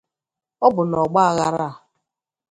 Ọ 0.65 0.67
bụ 0.75 0.81
n’ọgbaghara 0.89 1.67
a 1.69 1.71